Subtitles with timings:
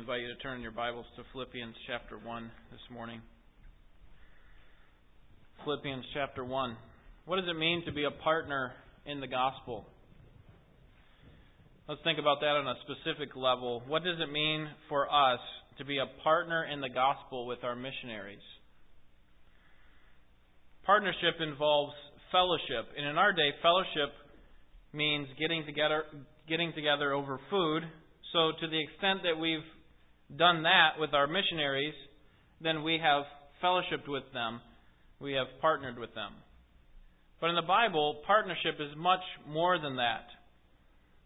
[0.00, 3.20] invite you to turn your Bibles to Philippians chapter 1 this morning.
[5.62, 6.74] Philippians chapter 1.
[7.26, 8.72] What does it mean to be a partner
[9.04, 9.84] in the gospel?
[11.86, 13.82] Let's think about that on a specific level.
[13.88, 15.40] What does it mean for us
[15.76, 18.40] to be a partner in the gospel with our missionaries?
[20.86, 21.92] Partnership involves
[22.32, 22.88] fellowship.
[22.96, 24.16] And in our day, fellowship
[24.94, 26.04] means getting together
[26.48, 27.82] getting together over food.
[28.32, 29.60] So to the extent that we've
[30.36, 31.94] done that with our missionaries,
[32.60, 33.24] then we have
[33.62, 34.60] fellowshipped with them.
[35.20, 36.32] We have partnered with them.
[37.40, 40.26] But in the Bible, partnership is much more than that.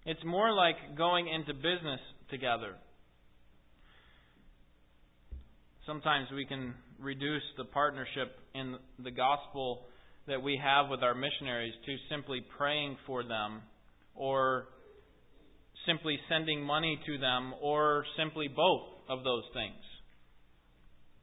[0.06, 2.74] It's more like going into business together.
[5.86, 9.82] Sometimes we can reduce the partnership in the gospel
[10.26, 13.60] that we have with our missionaries to simply praying for them
[14.14, 14.68] or
[15.86, 19.80] simply sending money to them or simply both of those things.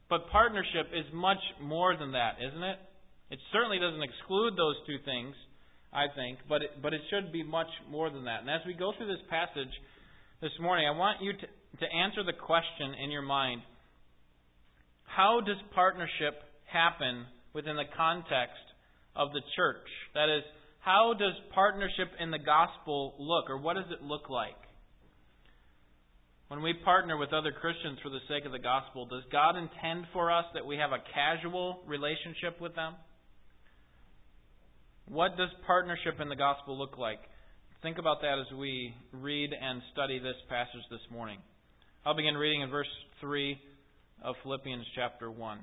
[0.08, 2.78] But partnership is much more than that, isn't it?
[3.30, 5.34] It certainly doesn't exclude those two things,
[5.92, 8.40] I think, but it, but it should be much more than that.
[8.40, 9.72] And as we go through this passage
[10.42, 11.46] this morning, I want you to,
[11.80, 13.62] to answer the question in your mind
[15.04, 18.64] how does partnership happen within the context
[19.14, 19.88] of the church?
[20.14, 20.42] That is,
[20.80, 24.56] how does partnership in the gospel look, or what does it look like?
[26.52, 30.04] When we partner with other Christians for the sake of the gospel, does God intend
[30.12, 32.92] for us that we have a casual relationship with them?
[35.08, 37.20] What does partnership in the gospel look like?
[37.80, 41.38] Think about that as we read and study this passage this morning.
[42.04, 42.92] I'll begin reading in verse
[43.22, 43.58] 3
[44.22, 45.58] of Philippians chapter 1.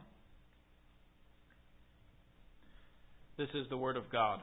[3.38, 4.40] This is the Word of God.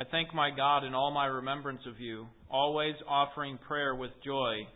[0.00, 4.66] I thank my God in all my remembrance of you, always offering prayer with joy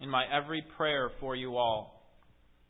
[0.00, 2.02] in my every prayer for you all,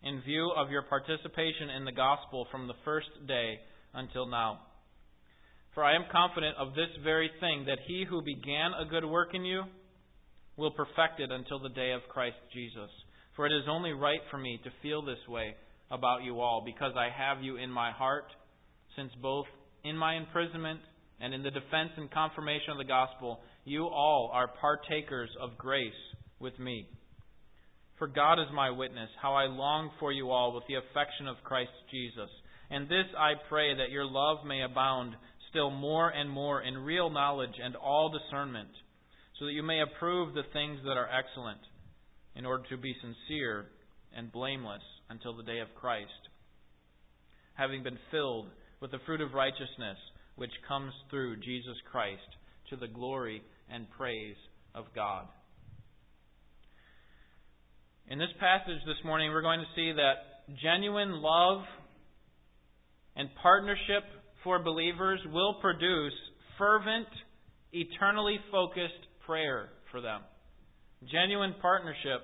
[0.02, 3.54] in view of your participation in the gospel from the first day
[3.94, 4.60] until now.
[5.72, 9.30] For I am confident of this very thing, that he who began a good work
[9.32, 9.62] in you
[10.58, 12.90] will perfect it until the day of Christ Jesus.
[13.36, 15.54] For it is only right for me to feel this way
[15.90, 18.26] about you all, because I have you in my heart,
[18.96, 19.46] since both
[19.82, 20.80] in my imprisonment
[21.20, 25.92] and in the defense and confirmation of the gospel, you all are partakers of grace
[26.38, 26.86] with me.
[27.98, 31.42] For God is my witness, how I long for you all with the affection of
[31.44, 32.28] Christ Jesus.
[32.70, 35.14] And this I pray that your love may abound
[35.48, 38.68] still more and more in real knowledge and all discernment,
[39.38, 41.60] so that you may approve the things that are excellent,
[42.34, 43.66] in order to be sincere
[44.14, 46.10] and blameless until the day of Christ,
[47.54, 48.48] having been filled
[48.80, 49.96] with the fruit of righteousness
[50.36, 52.22] which comes through Jesus Christ
[52.70, 54.36] to the glory and praise
[54.74, 55.26] of God.
[58.08, 61.62] In this passage this morning, we're going to see that genuine love
[63.16, 64.04] and partnership
[64.44, 66.12] for believers will produce
[66.56, 67.08] fervent,
[67.72, 68.92] eternally focused
[69.26, 70.20] prayer for them.
[71.10, 72.22] Genuine partnership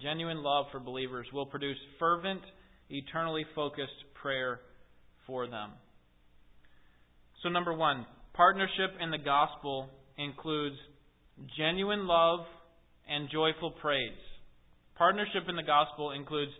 [0.00, 2.40] Genuine love for believers will produce fervent,
[2.88, 4.60] eternally focused prayer
[5.26, 5.70] for them.
[7.42, 10.76] So, number one, partnership in the gospel includes
[11.56, 12.40] genuine love
[13.08, 14.12] and joyful praise.
[14.96, 16.52] Partnership in the gospel includes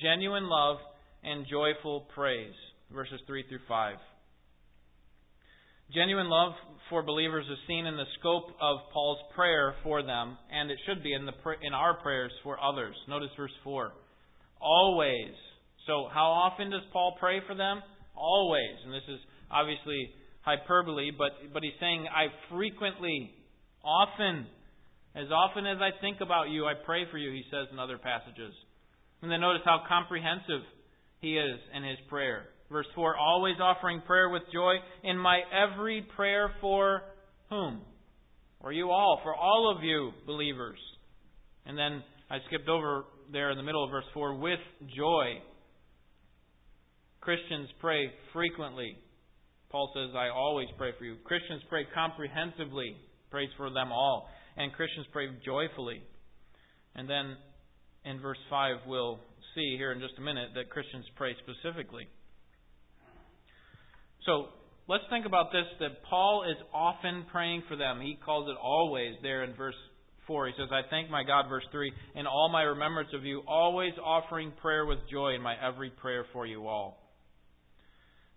[0.00, 0.76] genuine love
[1.24, 2.54] and joyful praise.
[2.94, 3.96] Verses 3 through 5.
[5.92, 6.52] Genuine love
[6.90, 11.02] for believers is seen in the scope of Paul's prayer for them, and it should
[11.02, 11.32] be in, the,
[11.62, 12.94] in our prayers for others.
[13.08, 13.90] Notice verse 4.
[14.60, 15.34] Always.
[15.86, 17.80] So, how often does Paul pray for them?
[18.14, 18.76] Always.
[18.84, 19.18] And this is
[19.50, 20.10] obviously
[20.48, 23.30] hyperbole, but, but he's saying, I frequently,
[23.84, 24.46] often,
[25.14, 27.98] as often as I think about you, I pray for you, he says in other
[27.98, 28.54] passages.
[29.20, 30.64] And then notice how comprehensive
[31.20, 32.46] he is in his prayer.
[32.70, 37.02] Verse 4 Always offering prayer with joy in my every prayer for
[37.50, 37.80] whom?
[38.62, 40.78] For you all, for all of you believers.
[41.66, 44.60] And then I skipped over there in the middle of verse 4 with
[44.96, 45.42] joy.
[47.20, 48.96] Christians pray frequently.
[49.70, 51.16] Paul says, I always pray for you.
[51.24, 52.96] Christians pray comprehensively,
[53.30, 54.28] prays for them all.
[54.56, 56.02] And Christians pray joyfully.
[56.94, 57.36] And then
[58.04, 59.20] in verse 5, we'll
[59.54, 62.08] see here in just a minute that Christians pray specifically.
[64.24, 64.46] So
[64.88, 68.00] let's think about this that Paul is often praying for them.
[68.00, 69.76] He calls it always there in verse
[70.26, 70.46] 4.
[70.48, 73.92] He says, I thank my God, verse 3, in all my remembrance of you, always
[74.02, 77.07] offering prayer with joy in my every prayer for you all.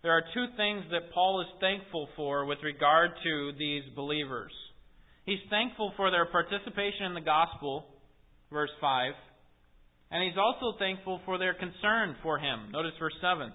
[0.02, 4.50] There are two things that Paul is thankful for with regard to these believers.
[5.24, 7.86] He's thankful for their participation in the gospel,
[8.50, 9.12] verse 5.
[10.10, 12.72] And he's also thankful for their concern for him.
[12.72, 13.52] Notice verse 7.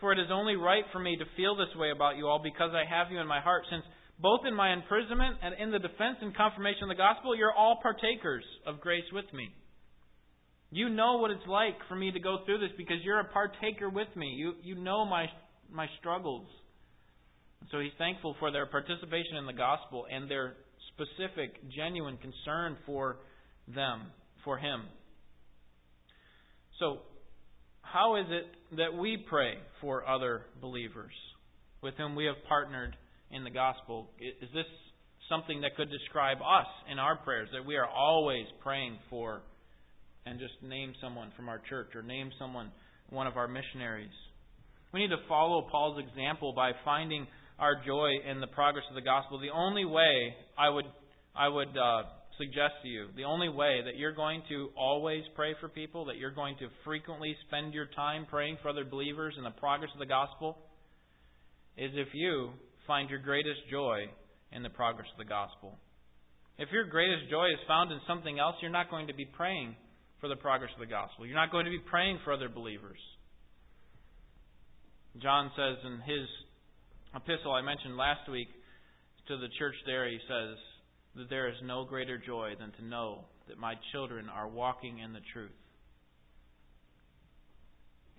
[0.00, 2.72] For it is only right for me to feel this way about you all because
[2.74, 3.84] I have you in my heart, since
[4.18, 7.78] both in my imprisonment and in the defense and confirmation of the gospel, you're all
[7.80, 9.48] partakers of grace with me.
[10.70, 13.88] You know what it's like for me to go through this because you're a partaker
[13.88, 14.34] with me.
[14.36, 15.26] You, you know my,
[15.74, 16.46] my struggles.
[17.70, 20.54] So he's thankful for their participation in the gospel and their
[20.92, 23.16] specific, genuine concern for
[23.74, 24.02] them,
[24.44, 24.82] for him.
[26.78, 26.98] So,
[27.82, 31.12] how is it that we pray for other believers
[31.82, 32.96] with whom we have partnered
[33.30, 34.10] in the gospel?
[34.18, 34.66] Is this
[35.28, 39.42] something that could describe us in our prayers, that we are always praying for,
[40.26, 42.70] and just name someone from our church or name someone,
[43.10, 44.10] one of our missionaries?
[44.94, 47.26] We need to follow Paul's example by finding
[47.58, 49.40] our joy in the progress of the gospel.
[49.40, 50.84] The only way I would
[51.34, 52.02] I would uh,
[52.38, 56.16] suggest to you, the only way that you're going to always pray for people, that
[56.16, 59.98] you're going to frequently spend your time praying for other believers in the progress of
[59.98, 60.58] the gospel,
[61.76, 62.50] is if you
[62.86, 64.04] find your greatest joy
[64.52, 65.76] in the progress of the gospel.
[66.56, 69.74] If your greatest joy is found in something else, you're not going to be praying
[70.20, 71.26] for the progress of the gospel.
[71.26, 72.98] You're not going to be praying for other believers.
[75.22, 76.28] John says in his
[77.14, 78.48] epistle I mentioned last week
[79.28, 80.56] to the church there, he says
[81.16, 85.12] that there is no greater joy than to know that my children are walking in
[85.12, 85.52] the truth.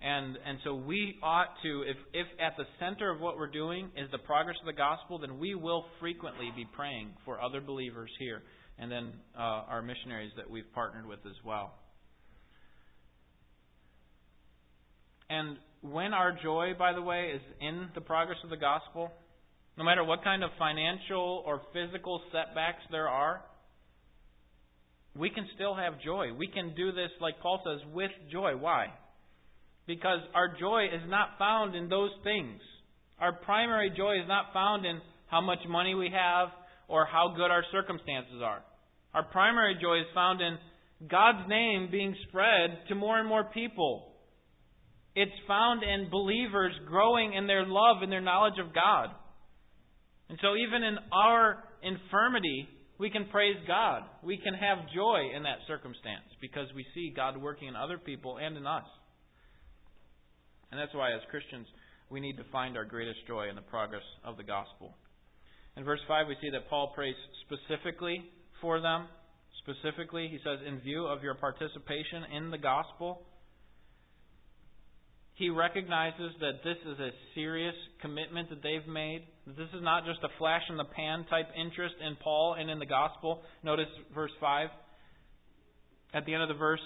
[0.02, 3.90] And and so we ought to, if if at the center of what we're doing
[3.96, 8.10] is the progress of the gospel, then we will frequently be praying for other believers
[8.18, 8.42] here,
[8.78, 11.74] and then uh, our missionaries that we've partnered with as well.
[15.30, 15.56] And
[15.92, 19.10] when our joy, by the way, is in the progress of the gospel,
[19.76, 23.42] no matter what kind of financial or physical setbacks there are,
[25.16, 26.32] we can still have joy.
[26.32, 28.56] We can do this, like Paul says, with joy.
[28.56, 28.86] Why?
[29.86, 32.60] Because our joy is not found in those things.
[33.18, 36.48] Our primary joy is not found in how much money we have
[36.88, 38.62] or how good our circumstances are.
[39.14, 40.58] Our primary joy is found in
[41.08, 44.12] God's name being spread to more and more people
[45.16, 49.08] it's found in believers growing in their love and their knowledge of God.
[50.28, 52.68] And so, even in our infirmity,
[52.98, 54.02] we can praise God.
[54.22, 58.36] We can have joy in that circumstance because we see God working in other people
[58.36, 58.84] and in us.
[60.70, 61.66] And that's why, as Christians,
[62.10, 64.94] we need to find our greatest joy in the progress of the gospel.
[65.76, 67.14] In verse 5, we see that Paul prays
[67.46, 68.20] specifically
[68.60, 69.06] for them.
[69.64, 73.22] Specifically, he says, in view of your participation in the gospel
[75.36, 79.22] he recognizes that this is a serious commitment that they've made.
[79.46, 82.78] This is not just a flash in the pan type interest in Paul and in
[82.78, 83.42] the gospel.
[83.62, 84.68] Notice verse 5.
[86.14, 86.80] At the end of the verse,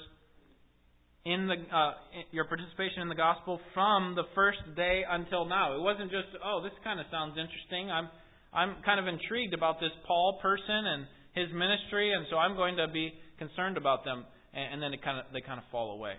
[1.24, 1.92] in the uh,
[2.32, 5.76] your participation in the gospel from the first day until now.
[5.76, 7.90] It wasn't just, oh, this kind of sounds interesting.
[7.90, 8.08] I'm
[8.52, 12.76] I'm kind of intrigued about this Paul person and his ministry, and so I'm going
[12.78, 14.24] to be concerned about them.
[14.54, 16.14] And, and then it kind of they kind of fall away.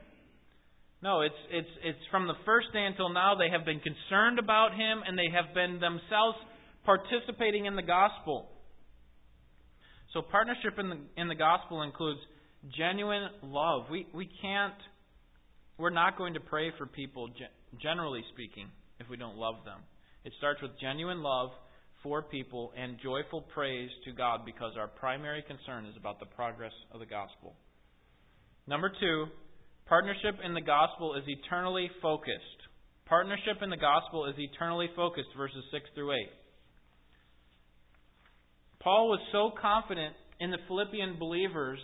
[1.04, 4.74] No, it's, it's, it's from the first day until now they have been concerned about
[4.74, 6.38] him and they have been themselves
[6.86, 8.50] participating in the gospel.
[10.14, 12.20] So partnership in the, in the gospel includes
[12.78, 13.86] genuine love.
[13.90, 14.78] We, we can't,
[15.78, 17.30] we're not going to pray for people,
[17.82, 18.68] generally speaking,
[19.00, 19.80] if we don't love them.
[20.24, 21.50] It starts with genuine love
[22.04, 26.74] for people and joyful praise to God because our primary concern is about the progress
[26.92, 27.56] of the gospel.
[28.68, 29.26] Number two,
[29.92, 32.64] Partnership in the gospel is eternally focused.
[33.08, 36.18] Partnership in the gospel is eternally focused, verses 6 through 8.
[38.80, 41.78] Paul was so confident in the Philippian believers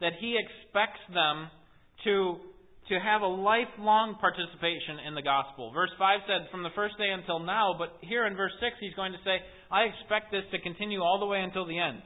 [0.00, 1.54] that he expects them
[2.02, 2.42] to,
[2.90, 5.70] to have a lifelong participation in the gospel.
[5.70, 8.98] Verse 5 said, from the first day until now, but here in verse 6 he's
[8.98, 9.38] going to say,
[9.70, 12.02] I expect this to continue all the way until the end.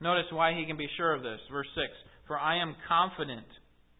[0.00, 1.38] Notice why he can be sure of this.
[1.52, 1.86] Verse 6
[2.26, 3.46] For I am confident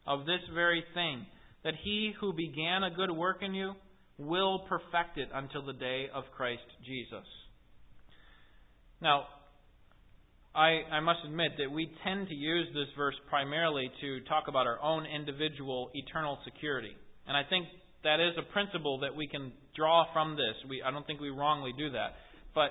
[0.07, 1.27] of this very thing,
[1.65, 3.75] that he who began a good work in you
[4.19, 7.27] will perfect it until the day of Christ Jesus.
[9.01, 9.25] Now,
[10.55, 14.67] I, I must admit that we tend to use this verse primarily to talk about
[14.67, 16.93] our own individual eternal security.
[17.27, 17.67] And I think
[18.03, 20.57] that is a principle that we can draw from this.
[20.69, 22.15] We, I don't think we wrongly do that.
[22.55, 22.71] But,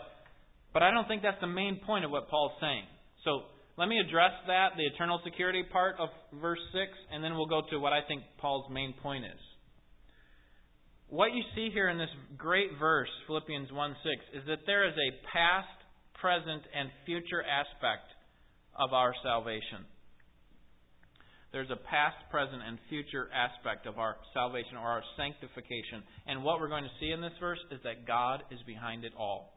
[0.74, 2.84] but I don't think that's the main point of what Paul's saying.
[3.24, 3.44] So
[3.80, 6.10] let me address that, the eternal security part of
[6.42, 9.40] verse 6, and then we'll go to what I think Paul's main point is.
[11.08, 13.96] What you see here in this great verse, Philippians 1
[14.36, 15.80] 6, is that there is a past,
[16.20, 18.12] present, and future aspect
[18.76, 19.88] of our salvation.
[21.54, 26.04] There's a past, present, and future aspect of our salvation or our sanctification.
[26.28, 29.14] And what we're going to see in this verse is that God is behind it
[29.18, 29.56] all.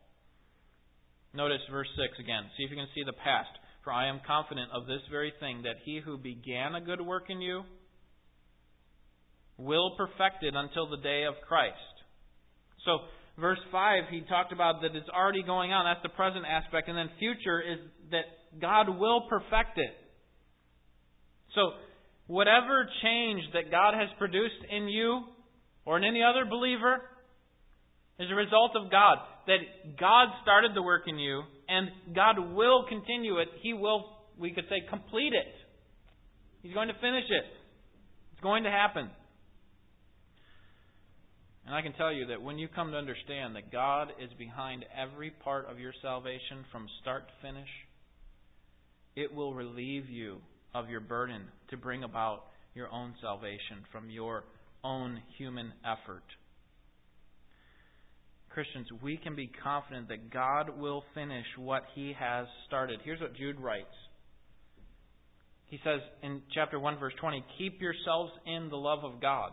[1.34, 2.46] Notice verse 6 again.
[2.56, 3.50] See if you can see the past.
[3.84, 7.24] For I am confident of this very thing, that he who began a good work
[7.28, 7.62] in you
[9.58, 11.74] will perfect it until the day of Christ.
[12.84, 12.98] So,
[13.38, 15.84] verse 5, he talked about that it's already going on.
[15.84, 16.88] That's the present aspect.
[16.88, 17.78] And then future is
[18.10, 18.24] that
[18.60, 19.94] God will perfect it.
[21.54, 21.72] So,
[22.26, 25.22] whatever change that God has produced in you
[25.84, 27.02] or in any other believer
[28.18, 29.18] is a result of God.
[29.46, 33.48] That God started the work in you and God will continue it.
[33.62, 34.04] He will,
[34.38, 35.54] we could say, complete it.
[36.60, 37.44] He's going to finish it.
[38.32, 39.08] It's going to happen.
[41.64, 44.84] And I can tell you that when you come to understand that God is behind
[44.94, 47.68] every part of your salvation from start to finish,
[49.16, 50.38] it will relieve you
[50.74, 54.44] of your burden to bring about your own salvation from your
[54.84, 56.24] own human effort.
[58.54, 63.00] Christians, we can be confident that God will finish what He has started.
[63.04, 63.94] Here's what Jude writes.
[65.66, 69.52] He says in chapter 1, verse 20, Keep yourselves in the love of God.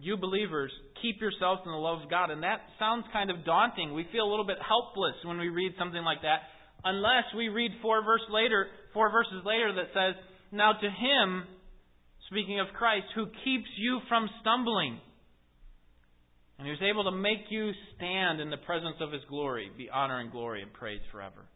[0.00, 0.70] You believers,
[1.02, 2.30] keep yourselves in the love of God.
[2.30, 3.94] And that sounds kind of daunting.
[3.94, 6.42] We feel a little bit helpless when we read something like that
[6.84, 10.14] unless we read four verse later, four verses later that says,
[10.52, 11.46] "Now to him,
[12.26, 15.00] speaking of Christ, who keeps you from stumbling,
[16.58, 20.20] and who's able to make you stand in the presence of his glory, be honor
[20.20, 21.46] and glory and praise forever."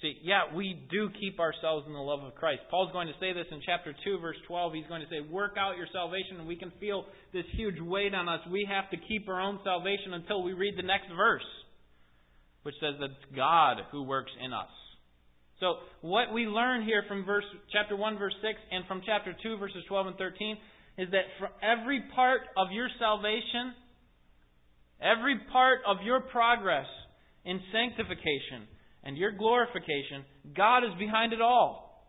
[0.00, 2.62] See, yeah, we do keep ourselves in the love of Christ.
[2.70, 4.74] Paul's going to say this in chapter 2, verse 12.
[4.74, 8.14] He's going to say, Work out your salvation, and we can feel this huge weight
[8.14, 8.38] on us.
[8.48, 11.42] We have to keep our own salvation until we read the next verse
[12.68, 14.68] which says that it's God who works in us.
[15.60, 19.56] So what we learn here from verse chapter 1 verse 6 and from chapter 2
[19.56, 20.58] verses 12 and 13
[20.98, 23.72] is that for every part of your salvation,
[25.00, 26.86] every part of your progress
[27.44, 28.66] in sanctification
[29.04, 30.24] and your glorification,
[30.56, 32.04] God is behind it all.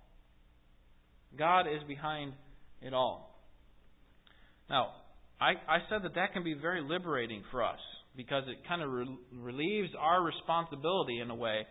[1.38, 2.34] God is behind
[2.82, 3.40] it all.
[4.70, 4.90] Now,
[5.40, 7.80] I, I said that that can be very liberating for us
[8.18, 11.68] because it kind of re- relieves our responsibility in a way.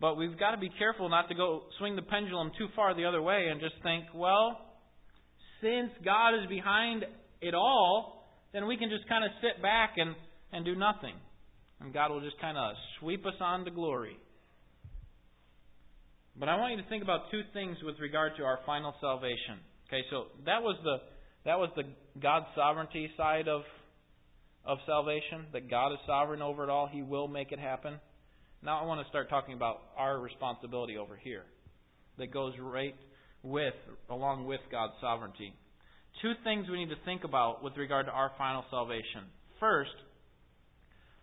[0.00, 3.04] But we've got to be careful not to go swing the pendulum too far the
[3.04, 4.67] other way and just think, well,
[5.60, 7.04] since God is behind
[7.40, 10.14] it all, then we can just kind of sit back and,
[10.52, 11.14] and do nothing.
[11.80, 14.16] And God will just kind of sweep us on to glory.
[16.38, 19.58] But I want you to think about two things with regard to our final salvation.
[19.88, 20.98] Okay, so that was the
[21.44, 21.84] that was the
[22.20, 23.62] God's sovereignty side of
[24.64, 26.88] of salvation, that God is sovereign over it all.
[26.90, 27.98] He will make it happen.
[28.62, 31.44] Now I want to start talking about our responsibility over here
[32.18, 32.94] that goes right
[33.42, 33.74] with,
[34.10, 35.52] along with God's sovereignty.
[36.22, 39.24] Two things we need to think about with regard to our final salvation.
[39.60, 39.90] First,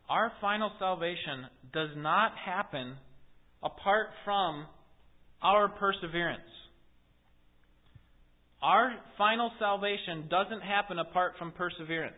[0.09, 2.95] our final salvation does not happen
[3.63, 4.65] apart from
[5.41, 6.41] our perseverance.
[8.61, 12.15] Our final salvation doesn't happen apart from perseverance.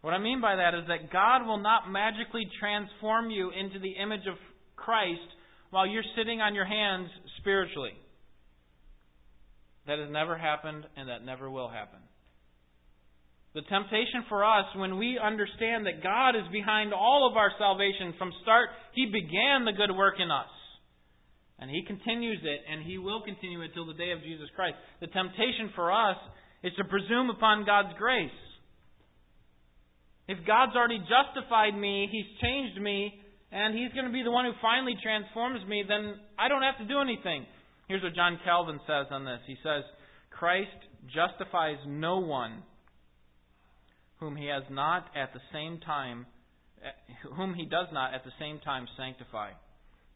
[0.00, 3.92] What I mean by that is that God will not magically transform you into the
[3.92, 4.36] image of
[4.76, 5.20] Christ
[5.74, 7.10] while you're sitting on your hands
[7.42, 7.98] spiritually.
[9.88, 11.98] That has never happened and that never will happen.
[13.54, 18.14] The temptation for us when we understand that God is behind all of our salvation
[18.18, 20.50] from start, He began the good work in us.
[21.58, 24.74] And He continues it, and He will continue it till the day of Jesus Christ.
[25.00, 26.16] The temptation for us
[26.62, 28.30] is to presume upon God's grace.
[30.26, 33.14] If God's already justified me, He's changed me,
[33.54, 36.78] and He's going to be the one who finally transforms me, then I don't have
[36.78, 37.46] to do anything.
[37.86, 39.38] Here's what John Calvin says on this.
[39.46, 39.84] He says,
[40.30, 40.76] Christ
[41.14, 42.64] justifies no one
[44.18, 46.26] whom he has not at the same time
[47.36, 49.50] whom he does not at the same time sanctify.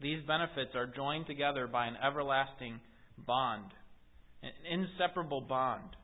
[0.00, 2.80] These benefits are joined together by an everlasting
[3.16, 3.73] bond,
[4.42, 5.97] an inseparable bond.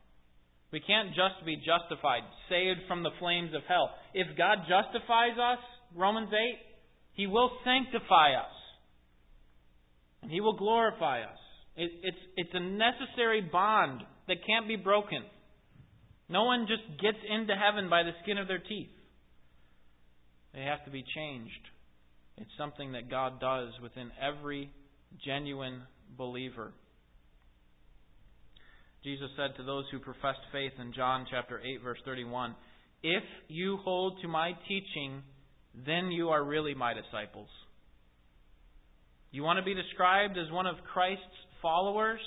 [0.72, 3.90] We can't just be justified, saved from the flames of hell.
[4.14, 5.62] If God justifies us,
[5.94, 6.73] Romans 8,
[7.14, 8.54] He will sanctify us.
[10.22, 11.38] And He will glorify us.
[11.76, 15.22] It, it's, it's a necessary bond that can't be broken.
[16.28, 18.90] No one just gets into heaven by the skin of their teeth.
[20.54, 21.52] They have to be changed.
[22.38, 24.70] It's something that God does within every
[25.24, 25.82] genuine
[26.16, 26.72] believer.
[29.02, 32.56] Jesus said to those who professed faith in John chapter 8 verse 31,
[33.02, 35.22] "If you hold to my teaching,
[35.86, 37.48] then you are really my disciples.
[39.32, 41.22] You want to be described as one of Christ's
[41.60, 42.20] followers?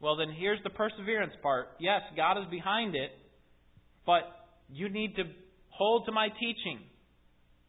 [0.00, 1.68] Well, then here's the perseverance part.
[1.80, 3.10] Yes, God is behind it,
[4.04, 4.22] but
[4.68, 5.24] you need to
[5.70, 6.80] hold to my teaching.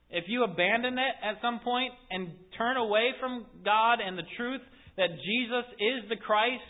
[0.09, 4.61] If you abandon it at some point and turn away from God and the truth
[4.97, 6.61] that Jesus is the Christ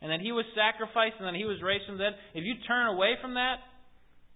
[0.00, 2.54] and that He was sacrificed and that He was raised from the dead, if you
[2.66, 3.56] turn away from that,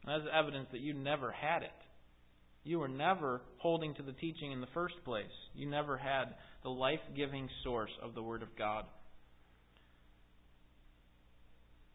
[0.05, 1.79] that's evidence that you never had it.
[2.65, 5.27] You were never holding to the teaching in the first place.
[5.55, 8.87] You never had the life giving source of the Word of God.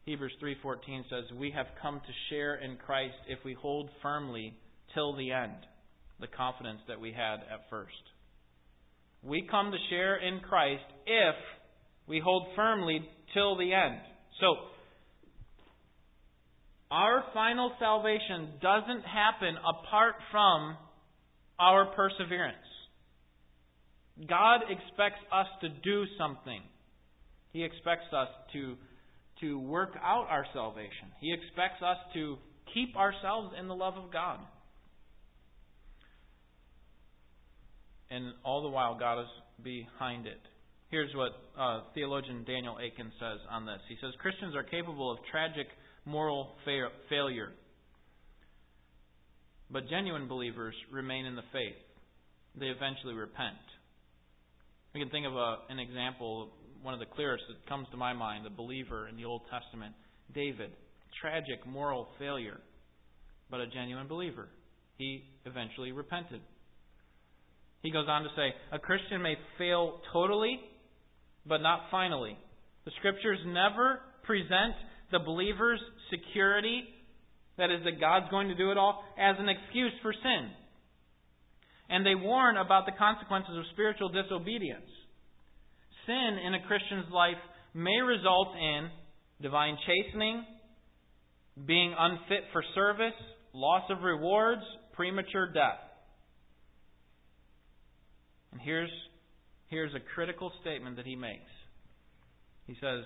[0.05, 4.53] Hebrews 3:14 says, "We have come to share in Christ if we hold firmly
[4.93, 5.67] till the end
[6.19, 8.11] the confidence that we had at first."
[9.21, 11.35] We come to share in Christ if
[12.07, 14.01] we hold firmly till the end.
[14.39, 14.69] So,
[16.91, 20.75] our final salvation doesn't happen apart from
[21.59, 22.57] our perseverance.
[24.27, 26.61] God expects us to do something.
[27.53, 28.75] He expects us to,
[29.41, 31.13] to work out our salvation.
[31.21, 32.37] He expects us to
[32.73, 34.39] keep ourselves in the love of God.
[38.11, 39.27] And all the while, God is
[39.63, 40.41] behind it.
[40.89, 43.77] Here's what uh, theologian Daniel Akin says on this.
[43.87, 45.67] He says Christians are capable of tragic
[46.09, 47.51] moral fa- failure.
[49.71, 51.77] But genuine believers remain in the faith.
[52.59, 53.61] They eventually repent.
[54.93, 56.49] We can think of a, an example,
[56.81, 59.93] one of the clearest that comes to my mind, a believer in the Old Testament,
[60.33, 60.71] David.
[61.21, 62.59] Tragic moral failure,
[63.49, 64.47] but a genuine believer.
[64.97, 66.41] He eventually repented.
[67.81, 70.59] He goes on to say, a Christian may fail totally,
[71.45, 72.37] but not finally.
[72.85, 74.73] The scriptures never present
[75.11, 76.83] the believer's security,
[77.57, 80.49] that is, that God's going to do it all, as an excuse for sin.
[81.89, 84.89] And they warn about the consequences of spiritual disobedience.
[86.05, 87.41] Sin in a Christian's life
[87.73, 88.89] may result in
[89.41, 90.43] divine chastening,
[91.65, 93.17] being unfit for service,
[93.53, 94.61] loss of rewards,
[94.93, 95.79] premature death.
[98.51, 98.91] And here's,
[99.67, 101.51] here's a critical statement that he makes.
[102.67, 103.03] He says,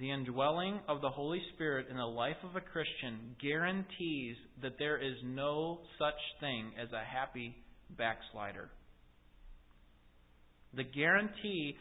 [0.00, 4.96] the indwelling of the Holy Spirit in the life of a Christian guarantees that there
[4.96, 7.54] is no such thing as a happy
[7.98, 8.70] backslider.
[10.74, 11.76] The guarantee,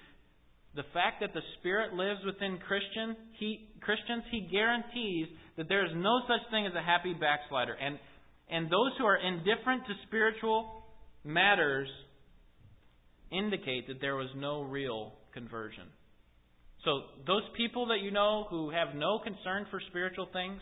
[0.76, 5.92] the fact that the Spirit lives within Christian, he, Christians, He guarantees that there is
[5.96, 7.74] no such thing as a happy backslider.
[7.74, 7.98] And,
[8.52, 10.84] and those who are indifferent to spiritual
[11.24, 11.88] matters
[13.32, 15.86] indicate that there was no real conversion.
[16.86, 20.62] So, those people that you know who have no concern for spiritual things,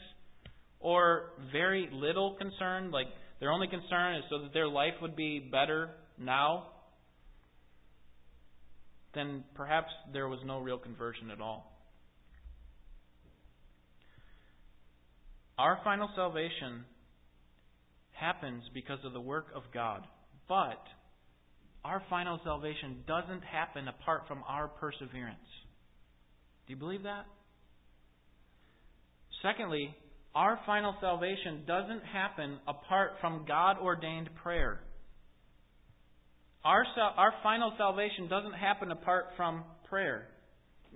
[0.80, 3.08] or very little concern, like
[3.40, 6.68] their only concern is so that their life would be better now,
[9.14, 11.72] then perhaps there was no real conversion at all.
[15.58, 16.86] Our final salvation
[18.12, 20.06] happens because of the work of God.
[20.48, 20.82] But
[21.84, 25.38] our final salvation doesn't happen apart from our perseverance.
[26.68, 27.26] Do you believe that?
[29.42, 29.96] Secondly,
[30.36, 34.82] our final salvation doesn't happen apart from God ordained prayer.
[36.66, 36.84] Our,
[37.16, 40.28] our final salvation doesn't happen apart from prayer.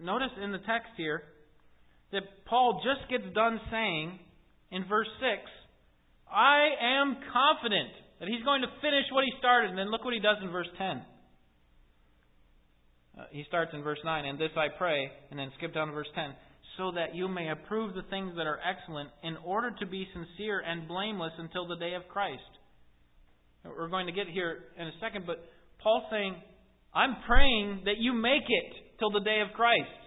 [0.01, 1.23] Notice in the text here
[2.11, 4.19] that Paul just gets done saying
[4.71, 5.49] in verse 6
[6.29, 9.69] I am confident that he's going to finish what he started.
[9.69, 11.01] And then look what he does in verse 10.
[13.17, 15.93] Uh, he starts in verse 9, and this I pray, and then skip down to
[15.93, 16.33] verse 10,
[16.77, 20.61] so that you may approve the things that are excellent, in order to be sincere
[20.61, 22.41] and blameless until the day of Christ.
[23.65, 25.43] We're going to get here in a second, but
[25.83, 26.35] Paul's saying,
[26.93, 30.01] I'm praying that you make it till the day of Christ.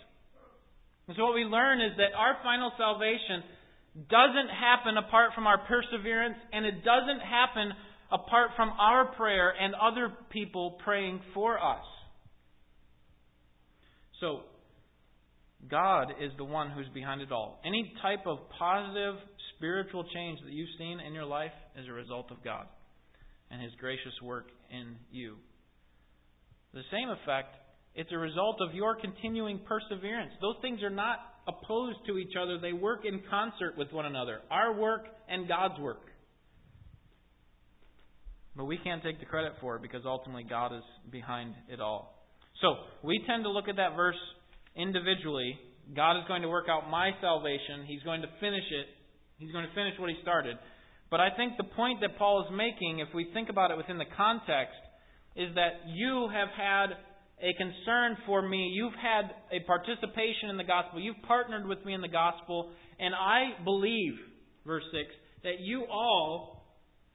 [1.07, 3.45] And so what we learn is that our final salvation
[4.11, 7.73] doesn't happen apart from our perseverance, and it doesn't happen
[8.11, 11.85] apart from our prayer and other people praying for us.
[14.21, 14.41] So,
[15.71, 17.61] God is the one who's behind it all.
[17.65, 19.15] Any type of positive
[19.57, 22.67] spiritual change that you've seen in your life is a result of God
[23.51, 25.37] and His gracious work in you.
[26.73, 27.55] The same effect,
[27.95, 30.33] it's a result of your continuing perseverance.
[30.41, 34.41] Those things are not opposed to each other, they work in concert with one another.
[34.51, 36.01] Our work and God's work.
[38.57, 42.14] But we can't take the credit for it because ultimately God is behind it all.
[42.61, 44.21] So, we tend to look at that verse
[44.77, 45.59] individually.
[45.95, 47.85] God is going to work out my salvation.
[47.87, 48.87] He's going to finish it.
[49.39, 50.57] He's going to finish what He started.
[51.11, 53.99] But I think the point that Paul is making, if we think about it within
[53.99, 54.79] the context,
[55.37, 56.97] is that you have had
[57.43, 58.73] a concern for me.
[58.75, 61.01] You've had a participation in the gospel.
[61.01, 62.71] You've partnered with me in the gospel.
[62.99, 64.15] And I believe,
[64.67, 65.05] verse 6,
[65.43, 66.65] that you all,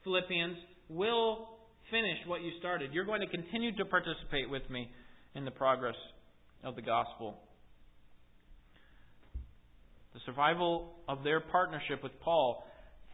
[0.04, 0.58] Philippians,
[0.89, 1.47] will
[1.89, 2.93] finish what you started.
[2.93, 4.89] You're going to continue to participate with me
[5.36, 5.96] in the progress
[6.63, 7.38] of the gospel.
[10.13, 12.63] The survival of their partnership with Paul,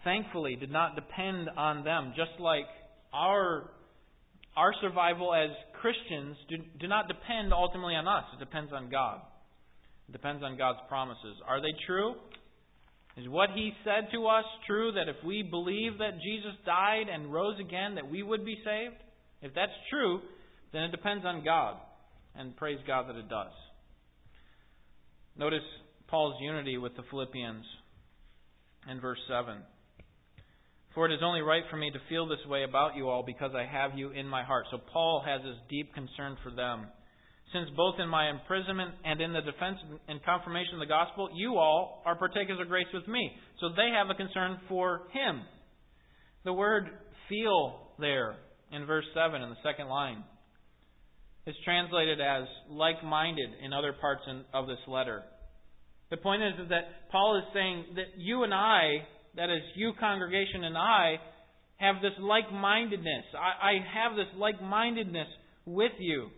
[0.03, 2.65] thankfully, did not depend on them, just like
[3.13, 3.71] our
[4.57, 5.49] our survival as
[5.81, 8.23] Christians do, do not depend ultimately on us.
[8.33, 9.19] It depends on God.
[10.07, 11.35] It depends on God's promises.
[11.45, 12.15] Are they true?
[13.17, 17.31] Is what He said to us true that if we believe that Jesus died and
[17.31, 18.95] rose again, that we would be saved?
[19.41, 20.21] If that's true,
[20.73, 21.77] then it depends on God.
[22.37, 23.51] And praise God that it does.
[25.37, 25.63] Notice
[26.07, 27.65] Paul's unity with the Philippians
[28.89, 29.57] in verse 7.
[30.93, 33.51] For it is only right for me to feel this way about you all because
[33.53, 34.65] I have you in my heart.
[34.71, 36.87] So Paul has this deep concern for them.
[37.53, 41.57] Since both in my imprisonment and in the defense and confirmation of the gospel, you
[41.57, 43.31] all are partakers of grace with me.
[43.59, 45.41] So they have a concern for him.
[46.43, 46.89] The word
[47.27, 48.35] feel there
[48.71, 50.23] in verse 7 in the second line
[51.47, 55.23] is translated as like minded in other parts of this letter.
[56.09, 59.05] The point is, is that Paul is saying that you and I
[59.35, 61.15] that is, you, congregation, and I
[61.77, 63.25] have this like mindedness.
[63.37, 65.27] I, I have this like mindedness
[65.65, 66.29] with you.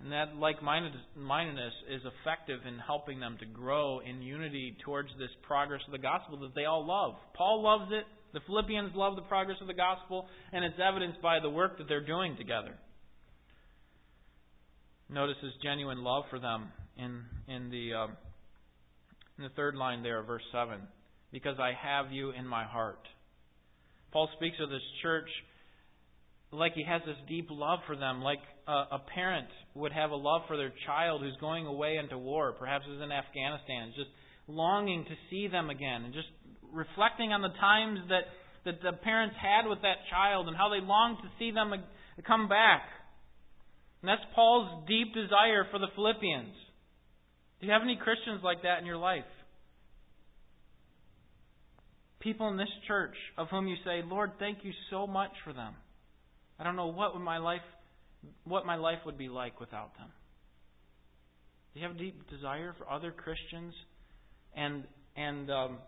[0.00, 5.30] And that like mindedness is effective in helping them to grow in unity towards this
[5.42, 7.14] progress of the gospel that they all love.
[7.34, 8.04] Paul loves it.
[8.34, 11.86] The Philippians love the progress of the gospel, and it's evidenced by the work that
[11.86, 12.74] they're doing together.
[15.12, 18.16] Notice his genuine love for them in in the um,
[19.38, 20.80] in the third line there, verse seven
[21.32, 23.00] because I have you in my heart.
[24.12, 25.28] Paul speaks of this church
[26.52, 30.16] like he has this deep love for them, like a, a, parent would have a
[30.16, 34.10] love for their child who's going away into war, perhaps is in Afghanistan, just
[34.46, 36.28] longing to see them again, and just
[36.70, 38.28] reflecting on the times that,
[38.66, 41.72] that the parents had with that child and how they longed to see them
[42.26, 42.82] come back.
[44.02, 46.52] And that's Paul's deep desire for the Philippians.
[47.60, 49.24] Do you have any Christians like that in your life?
[52.18, 55.74] People in this church of whom you say, Lord, thank you so much for them.
[56.58, 57.60] I don't know what would my life
[58.44, 60.08] what my life would be like without them.
[61.74, 63.74] Do you have a deep desire for other Christians?
[64.54, 64.84] And
[65.16, 65.78] and um,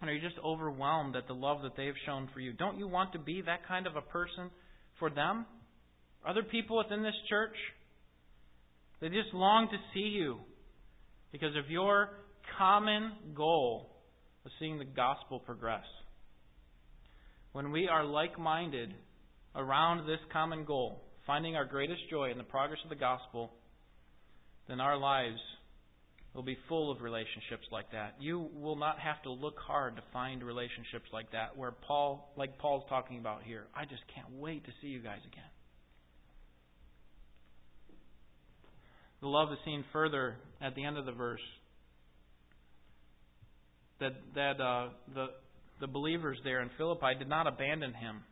[0.00, 2.52] and are you just overwhelmed at the love that they've shown for you?
[2.52, 4.50] Don't you want to be that kind of a person
[4.98, 5.46] for them?
[6.26, 7.54] Other people within this church?
[9.00, 10.38] They just long to see you
[11.32, 12.10] because of your
[12.58, 13.90] common goal
[14.44, 15.84] of seeing the gospel progress.
[17.52, 18.94] When we are like minded
[19.54, 23.52] around this common goal, finding our greatest joy in the progress of the gospel,
[24.68, 25.40] then our lives
[26.34, 28.14] will be full of relationships like that.
[28.20, 32.56] You will not have to look hard to find relationships like that where Paul like
[32.58, 33.66] Paul's talking about here.
[33.74, 35.42] I just can't wait to see you guys again.
[39.20, 41.40] The love is seen further at the end of the verse
[44.00, 45.26] that that uh, the
[45.80, 48.22] the believers there in Philippi did not abandon him.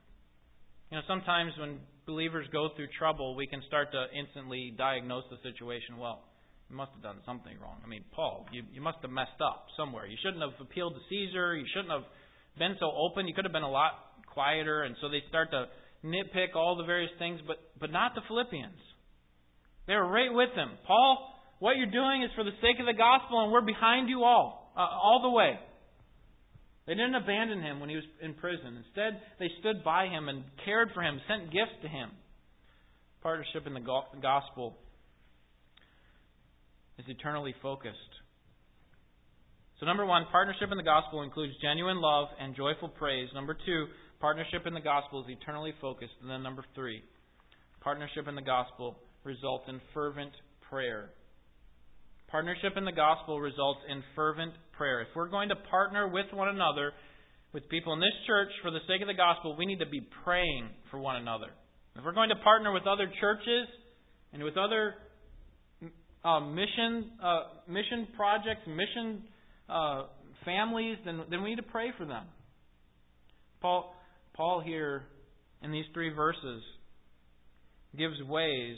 [0.90, 5.36] You know, sometimes when believers go through trouble, we can start to instantly diagnose the
[5.42, 5.98] situation.
[5.98, 6.24] Well,
[6.70, 7.80] you must have done something wrong.
[7.84, 10.06] I mean, Paul, you you must have messed up somewhere.
[10.06, 11.56] You shouldn't have appealed to Caesar.
[11.56, 12.08] You shouldn't have
[12.58, 13.28] been so open.
[13.28, 13.92] You could have been a lot
[14.32, 14.82] quieter.
[14.82, 15.66] And so they start to
[16.04, 18.80] nitpick all the various things, but but not the Philippians.
[19.88, 20.68] They were right with him.
[20.86, 24.22] Paul, what you're doing is for the sake of the gospel, and we're behind you
[24.22, 25.58] all uh, all the way.
[26.86, 28.84] They didn't abandon him when he was in prison.
[28.84, 32.10] Instead, they stood by him and cared for him, sent gifts to him.
[33.22, 33.84] Partnership in the
[34.22, 34.76] gospel
[36.98, 37.96] is eternally focused.
[39.80, 43.28] So, number one, partnership in the gospel includes genuine love and joyful praise.
[43.34, 43.86] Number two,
[44.20, 46.14] partnership in the gospel is eternally focused.
[46.20, 47.02] And then number three,
[47.80, 48.96] partnership in the gospel
[49.28, 50.32] results in fervent
[50.70, 51.10] prayer.
[52.30, 55.02] Partnership in the gospel results in fervent prayer.
[55.02, 56.92] If we're going to partner with one another,
[57.52, 60.00] with people in this church for the sake of the gospel, we need to be
[60.24, 61.48] praying for one another.
[61.94, 63.68] If we're going to partner with other churches
[64.32, 64.94] and with other
[66.24, 69.22] uh, mission uh, mission projects, mission
[69.68, 70.02] uh,
[70.44, 72.24] families, then then we need to pray for them.
[73.60, 73.94] Paul
[74.34, 75.04] Paul here
[75.62, 76.62] in these three verses
[77.96, 78.76] gives ways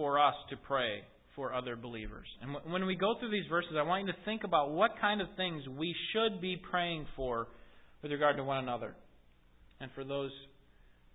[0.00, 1.02] for us to pray
[1.36, 2.26] for other believers.
[2.40, 5.20] And when we go through these verses, I want you to think about what kind
[5.20, 7.48] of things we should be praying for
[8.02, 8.94] with regard to one another
[9.78, 10.30] and for those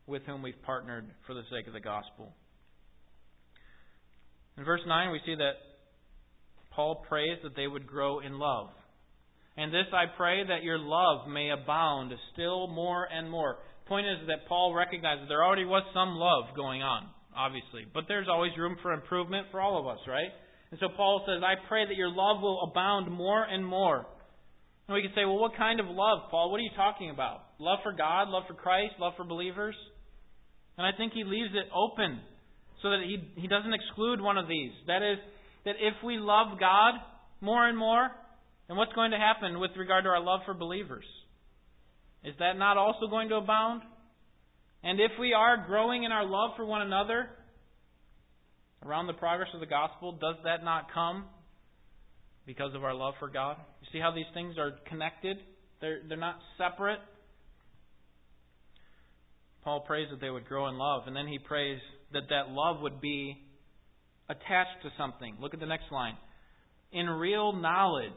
[0.05, 2.31] with whom we've partnered for the sake of the gospel.
[4.55, 5.53] In verse 9, we see that
[6.75, 8.67] Paul prays that they would grow in love.
[9.57, 13.57] And this I pray that your love may abound still more and more.
[13.87, 18.27] Point is that Paul recognizes there already was some love going on, obviously, but there's
[18.29, 20.29] always room for improvement for all of us, right?
[20.71, 24.05] And so Paul says, I pray that your love will abound more and more.
[24.87, 26.51] And we can say, well, what kind of love, Paul?
[26.51, 27.43] What are you talking about?
[27.59, 29.75] Love for God, love for Christ, love for believers?
[30.77, 32.19] And I think he leaves it open
[32.81, 34.71] so that he, he doesn't exclude one of these.
[34.87, 35.17] That is,
[35.65, 36.95] that if we love God
[37.41, 38.09] more and more,
[38.67, 41.05] then what's going to happen with regard to our love for believers?
[42.23, 43.81] Is that not also going to abound?
[44.85, 47.27] And if we are growing in our love for one another
[48.85, 51.25] around the progress of the gospel, does that not come
[52.45, 53.57] because of our love for God?
[53.81, 55.37] You see how these things are connected?
[55.81, 56.99] They're, they're not separate.
[59.63, 61.79] Paul prays that they would grow in love, and then he prays
[62.13, 63.37] that that love would be
[64.29, 65.35] attached to something.
[65.41, 66.15] Look at the next line.
[66.91, 68.11] In real knowledge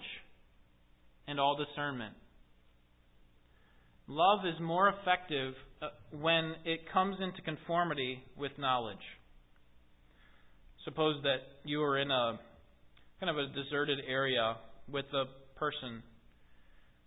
[1.26, 2.12] and all discernment.
[4.08, 8.96] Love is more effective uh, when it comes into conformity with knowledge.
[10.84, 12.38] Suppose that you are in a
[13.20, 14.56] kind of a deserted area
[14.90, 15.24] with a
[15.58, 16.02] person,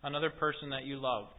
[0.04, 1.34] another person that you loved,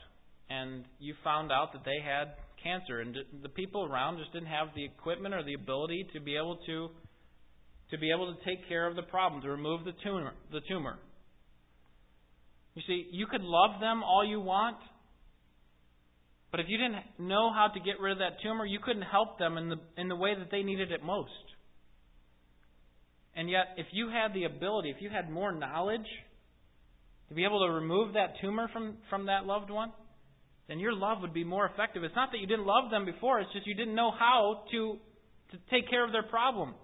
[0.50, 4.68] and you found out that they had cancer, and the people around just didn't have
[4.74, 6.88] the equipment or the ability to be able to
[7.90, 10.32] to be able to take care of the problem, to remove the tumor.
[10.50, 10.98] The tumor.
[12.74, 14.78] You see, you could love them all you want,
[16.52, 19.38] but if you didn't know how to get rid of that tumor, you couldn't help
[19.38, 21.30] them in the in the way that they needed it most.
[23.34, 26.06] And yet, if you had the ability, if you had more knowledge
[27.28, 29.90] to be able to remove that tumor from, from that loved one,
[30.68, 32.04] then your love would be more effective.
[32.04, 34.98] It's not that you didn't love them before, it's just you didn't know how to,
[35.52, 36.74] to take care of their problem.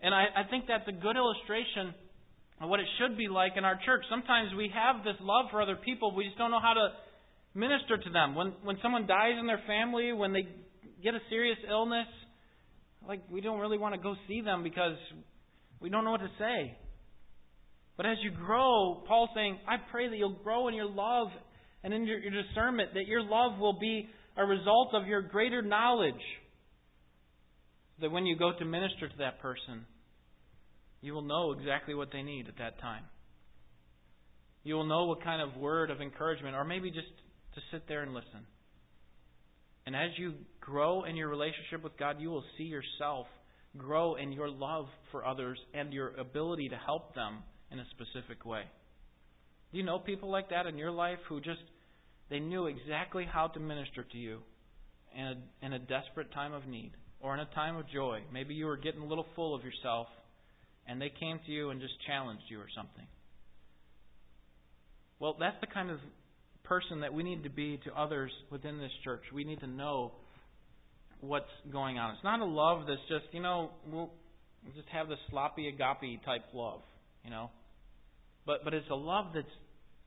[0.00, 1.92] And I, I think that's a good illustration
[2.62, 4.04] of what it should be like in our church.
[4.08, 6.88] Sometimes we have this love for other people, we just don't know how to
[7.54, 8.34] minister to them.
[8.34, 10.46] When, when someone dies in their family, when they
[11.02, 12.06] get a serious illness,
[13.06, 14.96] like we don't really want to go see them because
[15.80, 16.76] we don't know what to say.
[17.96, 21.28] But as you grow, Paul's saying, I pray that you'll grow in your love
[21.82, 25.62] and in your, your discernment, that your love will be a result of your greater
[25.62, 26.14] knowledge.
[28.00, 29.84] That when you go to minister to that person,
[31.02, 33.04] you will know exactly what they need at that time.
[34.62, 37.08] You will know what kind of word of encouragement, or maybe just
[37.54, 38.46] to sit there and listen.
[39.86, 43.26] And as you grow in your relationship with God, you will see yourself
[43.76, 47.38] grow in your love for others and your ability to help them
[47.70, 48.62] in a specific way.
[49.72, 51.60] Do you know people like that in your life who just
[52.28, 54.40] they knew exactly how to minister to you
[55.16, 58.20] in a, in a desperate time of need or in a time of joy?
[58.32, 60.06] Maybe you were getting a little full of yourself
[60.86, 63.06] and they came to you and just challenged you or something.
[65.18, 65.98] Well, that's the kind of
[66.70, 69.22] person that we need to be to others within this church.
[69.34, 70.12] We need to know
[71.20, 72.14] what's going on.
[72.14, 74.12] It's not a love that's just, you know, we'll
[74.76, 76.80] just have the sloppy agape type love,
[77.24, 77.50] you know.
[78.46, 79.48] But but it's a love that's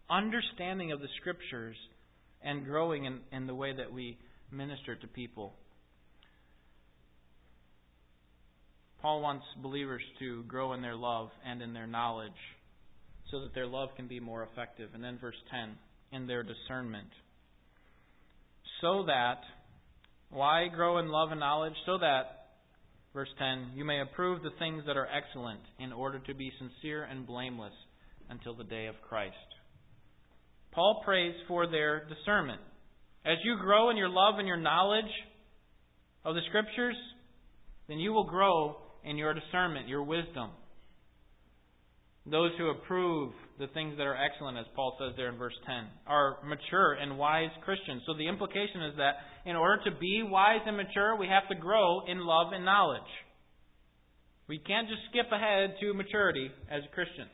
[0.10, 1.76] understanding of the scriptures
[2.42, 4.18] and growing in, in the way that we
[4.50, 5.52] minister to people.
[9.02, 12.32] Paul wants believers to grow in their love and in their knowledge
[13.32, 14.92] so that their love can be more effective.
[14.94, 15.76] And then verse 10,
[16.14, 17.08] in their discernment.
[18.82, 19.42] So that,
[20.30, 21.74] why grow in love and knowledge?
[21.86, 22.48] So that,
[23.14, 27.04] verse 10, you may approve the things that are excellent in order to be sincere
[27.04, 27.74] and blameless
[28.30, 29.36] until the day of Christ.
[30.72, 32.62] Paul prays for their discernment.
[33.26, 35.06] As you grow in your love and your knowledge
[36.26, 36.96] of the Scriptures,
[37.88, 40.50] then you will grow in your discernment, your wisdom.
[42.26, 45.76] Those who approve the things that are excellent, as Paul says there in verse 10,
[46.08, 48.02] are mature and wise Christians.
[48.06, 51.56] So the implication is that in order to be wise and mature, we have to
[51.56, 53.02] grow in love and knowledge.
[54.48, 57.28] We can't just skip ahead to maturity as a Christian.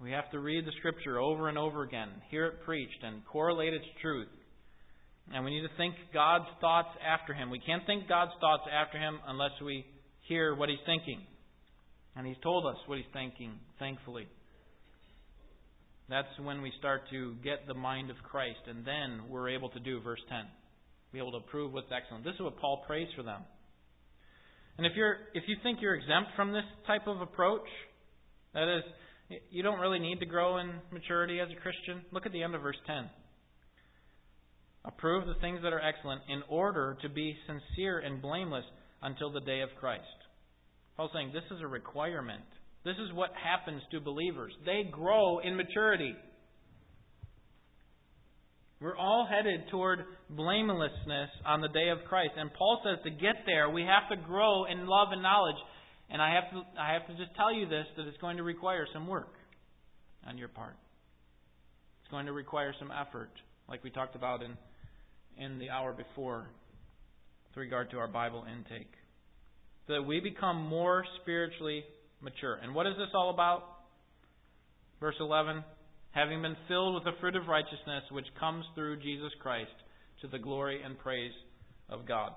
[0.00, 3.72] We have to read the Scripture over and over again, hear it preached, and correlate
[3.72, 4.28] its truth.
[5.32, 7.50] And we need to think God's thoughts after Him.
[7.50, 9.86] We can't think God's thoughts after Him unless we
[10.28, 11.20] hear what He's thinking.
[12.16, 14.26] And He's told us what He's thinking, thankfully.
[16.08, 19.80] That's when we start to get the mind of Christ, and then we're able to
[19.80, 20.44] do verse 10.
[21.12, 22.24] Be able to prove what's excellent.
[22.24, 23.42] This is what Paul prays for them.
[24.76, 27.68] And if you're if you think you're exempt from this type of approach,
[28.54, 28.82] that is,
[29.50, 32.02] You don't really need to grow in maturity as a Christian.
[32.10, 33.08] Look at the end of verse 10.
[34.84, 38.64] Approve the things that are excellent in order to be sincere and blameless
[39.02, 40.02] until the day of Christ.
[40.96, 42.44] Paul's saying this is a requirement.
[42.84, 44.52] This is what happens to believers.
[44.66, 46.14] They grow in maturity.
[48.80, 52.32] We're all headed toward blamelessness on the day of Christ.
[52.36, 55.56] And Paul says to get there, we have to grow in love and knowledge.
[56.10, 58.42] And I have to, I have to just tell you this that it's going to
[58.42, 59.34] require some work
[60.26, 60.76] on your part.
[62.02, 63.30] It's going to require some effort,
[63.68, 64.56] like we talked about in,
[65.42, 66.48] in the hour before
[67.48, 68.92] with regard to our Bible intake.
[69.86, 71.84] So that we become more spiritually
[72.20, 72.54] mature.
[72.62, 73.64] And what is this all about?
[75.00, 75.64] Verse 11
[76.12, 79.72] having been filled with the fruit of righteousness which comes through Jesus Christ
[80.20, 81.32] to the glory and praise
[81.88, 82.32] of God.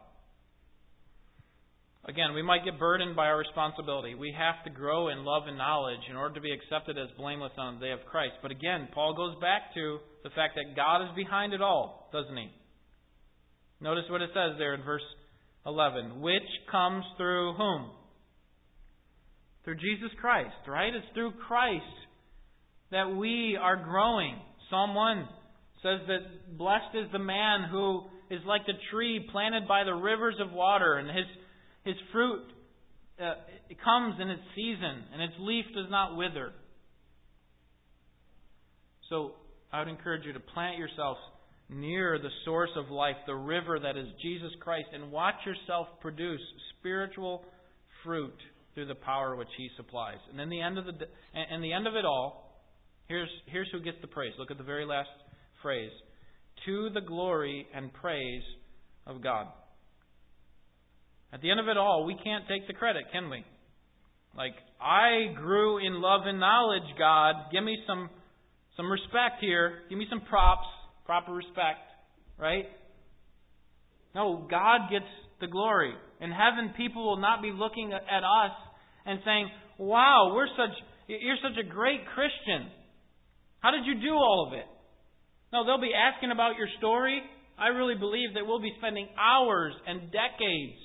[2.07, 4.13] Again, we might get burdened by our responsibility.
[4.13, 7.51] We have to grow in love and knowledge in order to be accepted as blameless
[7.57, 8.35] on the day of Christ.
[8.41, 12.37] But again, Paul goes back to the fact that God is behind it all, doesn't
[12.37, 12.49] he?
[13.81, 15.01] Notice what it says there in verse
[15.65, 16.21] 11.
[16.21, 17.91] Which comes through whom?
[19.63, 20.93] Through Jesus Christ, right?
[20.93, 21.83] It's through Christ
[22.91, 24.35] that we are growing.
[24.69, 25.27] Psalm 1
[25.81, 30.35] says that blessed is the man who is like the tree planted by the rivers
[30.39, 31.25] of water, and his,
[31.83, 32.41] his fruit
[33.19, 33.33] uh,
[33.83, 36.51] comes in its season, and its leaf does not wither.
[39.09, 39.33] So
[39.71, 41.17] I would encourage you to plant yourself
[41.69, 46.41] near the source of life, the river that is Jesus Christ, and watch yourself produce
[46.79, 47.43] spiritual
[48.03, 48.35] fruit
[48.73, 50.19] through the power which He supplies.
[50.31, 50.91] And in the end of the
[51.33, 52.45] and the end of it all,
[53.07, 54.33] Here's, here's who gets the praise.
[54.39, 55.09] Look at the very last
[55.61, 55.91] phrase
[56.65, 58.41] to the glory and praise
[59.05, 59.47] of God.
[61.31, 63.45] At the end of it all, we can't take the credit, can we?
[64.35, 67.35] Like, I grew in love and knowledge, God.
[67.51, 68.09] Give me some,
[68.75, 69.83] some respect here.
[69.89, 70.67] Give me some props,
[71.05, 71.85] proper respect,
[72.37, 72.65] right?
[74.13, 75.05] No, God gets
[75.41, 75.93] the glory.
[76.21, 78.51] In heaven, people will not be looking at us
[79.05, 80.75] and saying, wow, we're such,
[81.07, 82.71] you're such a great Christian.
[83.59, 84.65] How did you do all of it?
[85.51, 87.21] No, they'll be asking about your story.
[87.57, 90.79] I really believe that we'll be spending hours and decades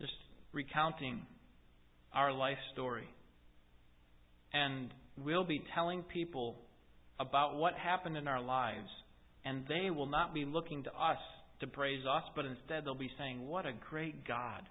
[0.00, 0.12] just
[0.52, 1.22] recounting
[2.14, 3.08] our life story.
[4.52, 6.56] And we'll be telling people
[7.22, 8.88] about what happened in our lives,
[9.44, 11.18] and they will not be looking to us
[11.60, 14.62] to praise us, but instead they'll be saying, What a great God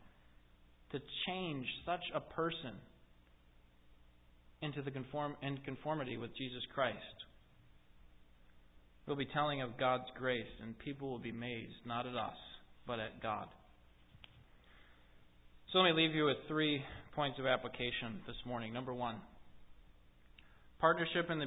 [0.91, 2.73] to change such a person
[4.61, 6.97] into the conform in conformity with Jesus Christ.
[9.07, 12.35] We'll be telling of God's grace, and people will be amazed not at us,
[12.85, 13.47] but at God.
[15.71, 16.83] So let me leave you with three
[17.15, 18.73] points of application this morning.
[18.73, 19.15] Number one,
[20.79, 21.45] partnership in the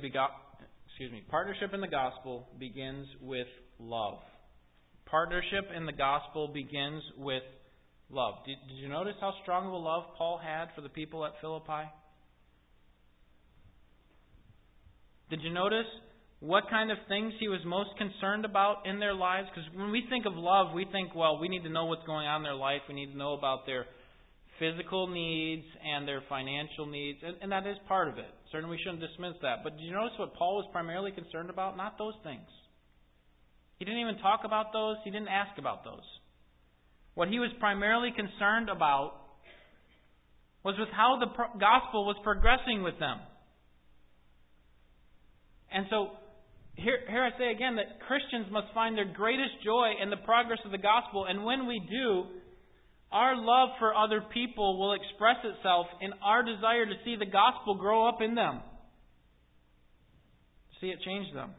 [0.95, 3.49] excuse me, partnership in the gospel begins with
[3.81, 4.19] love.
[5.07, 7.43] Partnership in the gospel begins with
[8.11, 8.35] love.
[8.47, 11.33] Did, did you notice how strong of a love Paul had for the people at
[11.41, 11.91] Philippi?
[15.31, 15.91] Did you notice
[16.39, 19.49] what kind of things he was most concerned about in their lives?
[19.53, 22.29] Because when we think of love, we think, well, we need to know what's going
[22.29, 22.83] on in their life.
[22.89, 23.87] We need to know about their
[24.59, 28.31] physical needs and their financial needs, and, and that is part of it.
[28.53, 29.65] Certainly, we shouldn't dismiss that.
[29.65, 31.77] But did you notice what Paul was primarily concerned about?
[31.77, 32.47] Not those things.
[33.79, 34.97] He didn't even talk about those.
[35.05, 36.07] He didn't ask about those.
[37.15, 39.15] What he was primarily concerned about
[40.65, 43.19] was with how the gospel was progressing with them.
[45.73, 46.11] And so,
[46.77, 50.59] here, here I say again that Christians must find their greatest joy in the progress
[50.65, 51.27] of the gospel.
[51.29, 52.25] And when we do,
[53.15, 57.77] our love for other people will express itself in our desire to see the gospel
[57.77, 58.61] grow up in them,
[60.81, 61.51] see it change them.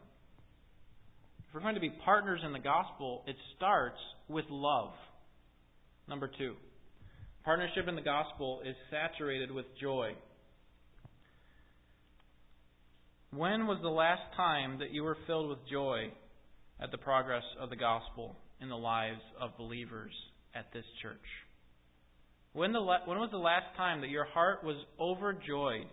[1.38, 3.96] If we're going to be partners in the gospel, it starts
[4.28, 4.90] with love.
[6.06, 6.56] Number two,
[7.42, 10.10] partnership in the gospel is saturated with joy.
[13.30, 16.10] When was the last time that you were filled with joy
[16.80, 20.12] at the progress of the gospel in the lives of believers
[20.54, 21.45] at this church?
[22.56, 25.84] When, the, when was the last time that your heart was overjoyed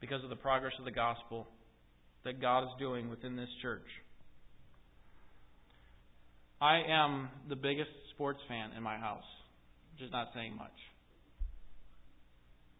[0.00, 1.48] because of the progress of the gospel
[2.22, 3.82] that God is doing within this church?
[6.60, 9.24] I am the biggest sports fan in my house,
[9.92, 10.70] which is not saying much.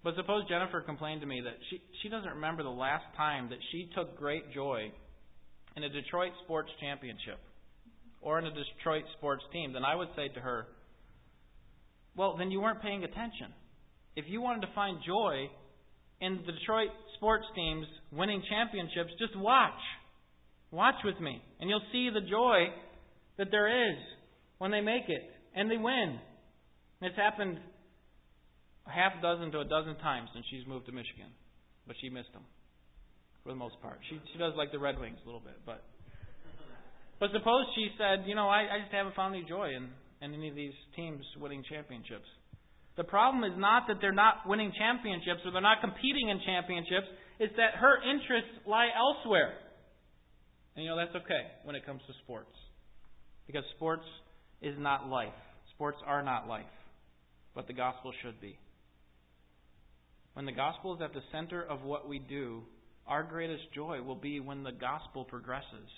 [0.05, 3.59] But suppose Jennifer complained to me that she, she doesn't remember the last time that
[3.73, 4.93] she took great joy
[5.77, 7.41] in a Detroit sports championship
[8.23, 10.69] or in a Detroit sports team, then I would say to her,
[12.17, 13.53] well, then you weren't paying attention.
[14.17, 15.51] if you wanted to find joy
[16.21, 19.81] in the Detroit sports teams winning championships, just watch.
[20.71, 22.67] Watch with me, and you'll see the joy
[23.39, 23.99] that there is
[24.59, 25.23] when they make it
[25.55, 26.19] and they win.
[27.03, 27.59] It's happened
[28.87, 31.31] a half dozen to a dozen times since she's moved to Michigan,
[31.87, 32.45] but she missed them
[33.43, 33.99] for the most part.
[34.09, 35.83] She she does like the Red Wings a little bit, but
[37.21, 39.89] but suppose she said, you know, I, I just haven't found any joy in,
[40.25, 42.27] in any of these teams winning championships.
[42.97, 47.07] The problem is not that they're not winning championships or they're not competing in championships.
[47.39, 49.55] It's that her interests lie elsewhere.
[50.77, 52.55] And you know, that's okay when it comes to sports.
[53.47, 54.05] Because sports
[54.63, 55.35] is not life.
[55.75, 56.65] Sports are not life.
[57.55, 58.59] But the gospel should be.
[60.35, 62.63] When the gospel is at the center of what we do,
[63.07, 65.91] our greatest joy will be when the gospel progresses.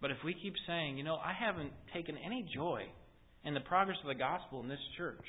[0.00, 2.86] But if we keep saying, you know, I haven't taken any joy
[3.44, 5.24] in the progress of the gospel in this church,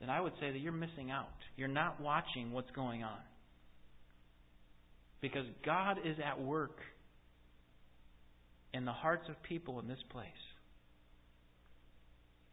[0.00, 1.28] then I would say that you're missing out.
[1.56, 3.18] You're not watching what's going on.
[5.20, 6.78] Because God is at work
[8.72, 10.28] in the hearts of people in this place.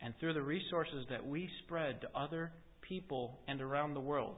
[0.02, 2.52] And through the resources that we spread to other
[2.82, 4.36] people and around the world.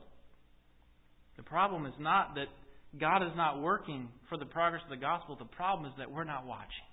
[1.37, 2.47] The problem is not that
[2.99, 5.35] God is not working for the progress of the gospel.
[5.35, 6.87] The problem is that we're not watching.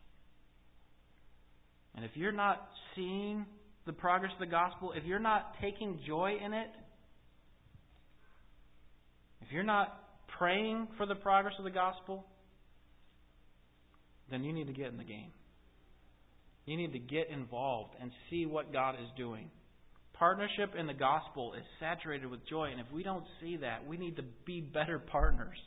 [1.94, 3.46] And if you're not seeing
[3.86, 6.70] the progress of the gospel, if you're not taking joy in it,
[9.42, 10.00] if you're not
[10.38, 12.26] praying for the progress of the gospel,
[14.30, 15.30] then you need to get in the game.
[16.66, 19.50] You need to get involved and see what God is doing.
[20.14, 23.96] Partnership in the gospel is saturated with joy, and if we don't see that, we
[23.96, 25.58] need to be better partners.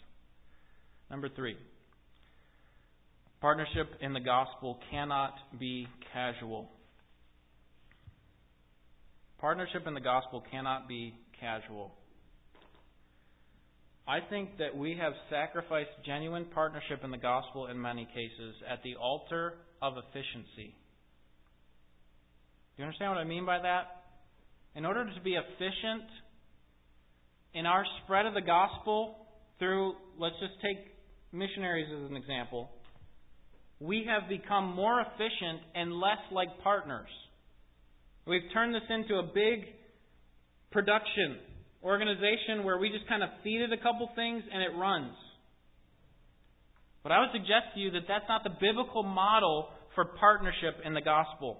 [1.11, 1.57] Number three,
[3.41, 6.69] partnership in the gospel cannot be casual.
[9.39, 11.93] Partnership in the gospel cannot be casual.
[14.07, 18.81] I think that we have sacrificed genuine partnership in the gospel in many cases at
[18.83, 20.73] the altar of efficiency.
[22.75, 24.03] Do you understand what I mean by that?
[24.75, 26.07] In order to be efficient
[27.53, 29.15] in our spread of the gospel
[29.59, 30.93] through, let's just take
[31.33, 32.69] missionaries as an example,
[33.79, 37.09] we have become more efficient and less like partners.
[38.25, 39.65] We've turned this into a big
[40.71, 41.37] production
[41.83, 45.13] organization where we just kind of feed it a couple things and it runs.
[47.03, 50.93] But I would suggest to you that that's not the biblical model for partnership in
[50.93, 51.59] the gospel.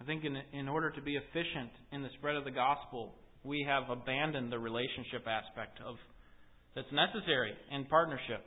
[0.00, 3.66] I think in, in order to be efficient in the spread of the gospel, we
[3.66, 5.96] have abandoned the relationship aspect of
[6.74, 8.44] that's necessary in partnership.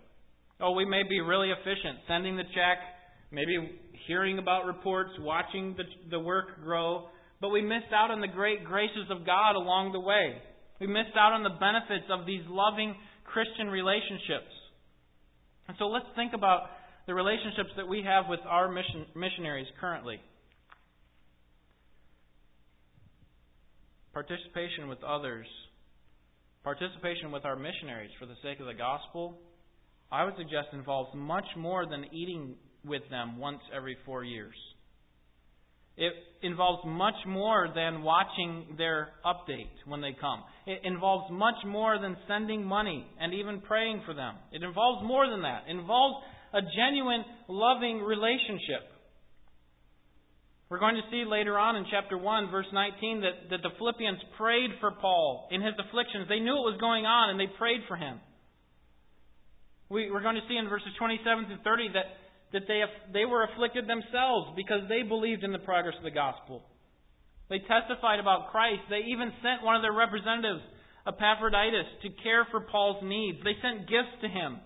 [0.62, 2.78] Oh, we may be really efficient sending the check,
[3.32, 7.08] maybe hearing about reports, watching the, the work grow,
[7.40, 10.36] but we missed out on the great graces of God along the way.
[10.80, 12.96] We missed out on the benefits of these loving
[13.26, 14.54] Christian relationships.
[15.68, 16.70] And so let's think about
[17.08, 20.20] the relationships that we have with our mission, missionaries currently.
[24.14, 25.48] Participation with others,
[26.64, 29.40] participation with our missionaries for the sake of the gospel,
[30.12, 32.56] I would suggest involves much more than eating
[32.86, 34.56] with them once every four years.
[35.98, 40.44] It involves much more than watching their update when they come.
[40.66, 44.36] It involves much more than sending money and even praying for them.
[44.52, 45.64] It involves more than that.
[45.68, 48.88] It involves a genuine, loving relationship.
[50.70, 54.20] We're going to see later on in chapter 1, verse 19, that, that the Philippians
[54.38, 56.28] prayed for Paul in his afflictions.
[56.30, 58.20] They knew what was going on and they prayed for him.
[59.92, 62.08] We, we're going to see in verses 27 to 30 that
[62.54, 62.82] that they,
[63.14, 66.62] they were afflicted themselves because they believed in the progress of the gospel.
[67.50, 68.82] They testified about Christ.
[68.90, 70.62] They even sent one of their representatives,
[71.08, 73.40] Epaphroditus, to care for Paul's needs.
[73.44, 74.60] They sent gifts to him.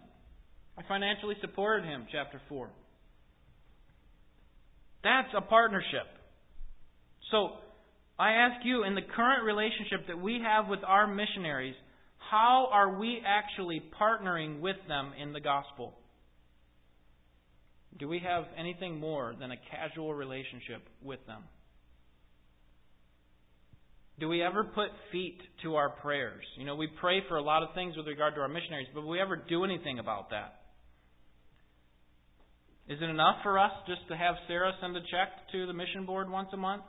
[0.78, 2.70] I financially supported him, chapter 4.
[5.04, 6.10] That's a partnership.
[7.32, 7.62] So,
[8.18, 11.76] I ask you, in the current relationship that we have with our missionaries,
[12.30, 15.94] how are we actually partnering with them in the gospel?
[17.98, 21.44] Do we have anything more than a casual relationship with them?
[24.20, 26.44] Do we ever put feet to our prayers?
[26.58, 29.06] You know, we pray for a lot of things with regard to our missionaries, but
[29.06, 30.62] we ever do anything about that?
[32.88, 36.06] Is it enough for us just to have Sarah send a check to the mission
[36.06, 36.84] board once a month?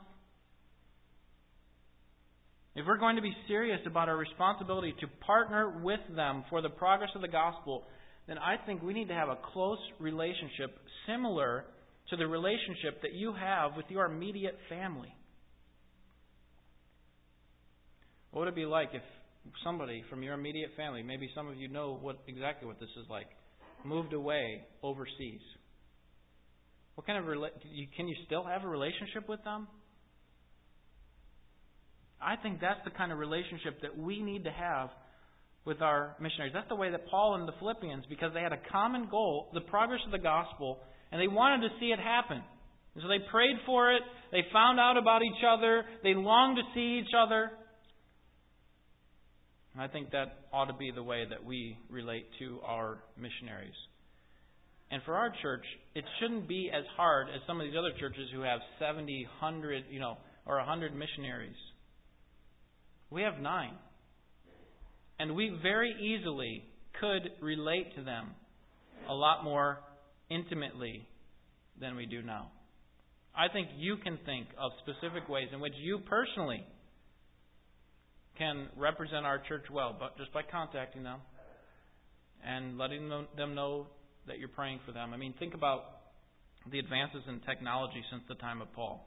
[2.77, 6.69] If we're going to be serious about our responsibility to partner with them for the
[6.69, 7.85] progress of the gospel,
[8.27, 11.65] then I think we need to have a close relationship similar
[12.11, 15.11] to the relationship that you have with your immediate family.
[18.29, 19.01] What would it be like if
[19.63, 23.09] somebody from your immediate family, maybe some of you know what exactly what this is
[23.09, 23.27] like,
[23.85, 25.41] moved away overseas?
[26.93, 27.49] What kind of rela-
[27.95, 29.67] can you still have a relationship with them?
[32.21, 34.89] I think that's the kind of relationship that we need to have
[35.65, 36.53] with our missionaries.
[36.53, 39.61] That's the way that Paul and the Philippians, because they had a common goal, the
[39.61, 40.79] progress of the gospel,
[41.11, 42.41] and they wanted to see it happen.
[42.95, 44.01] And so they prayed for it,
[44.31, 47.51] they found out about each other, they longed to see each other.
[49.73, 53.75] And I think that ought to be the way that we relate to our missionaries.
[54.89, 58.29] And for our church, it shouldn't be as hard as some of these other churches
[58.33, 61.55] who have 70, 100, you know, or 100 missionaries.
[63.09, 63.73] We have nine.
[65.19, 66.63] And we very easily
[66.99, 68.29] could relate to them
[69.09, 69.79] a lot more
[70.29, 71.07] intimately
[71.79, 72.51] than we do now.
[73.35, 76.65] I think you can think of specific ways in which you personally
[78.37, 81.19] can represent our church well, but just by contacting them
[82.45, 83.87] and letting them know
[84.27, 85.13] that you're praying for them.
[85.13, 85.81] I mean, think about
[86.71, 89.05] the advances in technology since the time of Paul.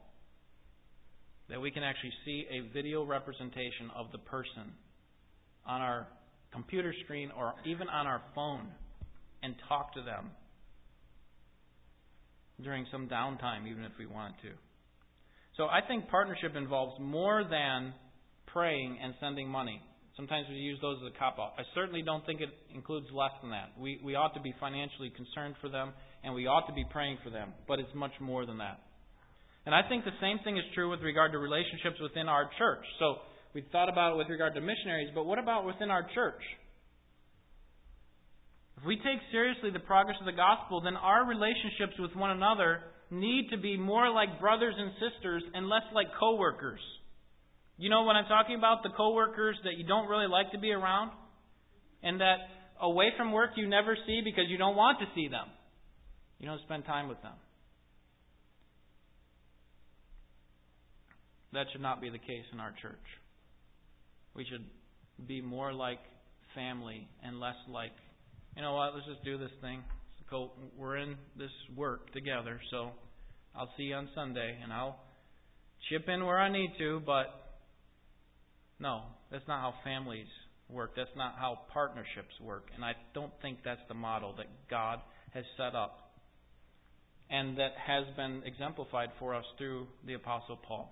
[1.51, 4.71] That we can actually see a video representation of the person
[5.67, 6.07] on our
[6.53, 8.67] computer screen or even on our phone
[9.43, 10.31] and talk to them
[12.63, 14.49] during some downtime, even if we wanted to.
[15.57, 17.93] So I think partnership involves more than
[18.47, 19.81] praying and sending money.
[20.15, 21.53] Sometimes we use those as a cop out.
[21.57, 23.71] I certainly don't think it includes less than that.
[23.77, 25.91] We, we ought to be financially concerned for them,
[26.23, 28.79] and we ought to be praying for them, but it's much more than that.
[29.65, 32.83] And I think the same thing is true with regard to relationships within our church.
[32.99, 33.21] So
[33.53, 36.41] we thought about it with regard to missionaries, but what about within our church?
[38.77, 42.81] If we take seriously the progress of the gospel, then our relationships with one another
[43.11, 46.79] need to be more like brothers and sisters and less like coworkers.
[47.77, 48.81] You know what I'm talking about?
[48.81, 51.11] The coworkers that you don't really like to be around
[52.01, 52.37] and that
[52.81, 55.45] away from work you never see because you don't want to see them.
[56.39, 57.33] You don't spend time with them.
[61.53, 62.95] That should not be the case in our church.
[64.35, 64.65] We should
[65.27, 65.99] be more like
[66.55, 67.91] family and less like
[68.55, 69.83] you know what, let's just do this thing.
[70.77, 72.91] We're in this work together, so
[73.55, 74.97] I'll see you on Sunday, and I'll
[75.89, 77.25] chip in where I need to, but
[78.79, 80.27] no, that's not how families
[80.69, 80.91] work.
[80.95, 82.67] That's not how partnerships work.
[82.75, 84.99] And I don't think that's the model that God
[85.33, 86.11] has set up
[87.29, 90.91] and that has been exemplified for us through the Apostle Paul.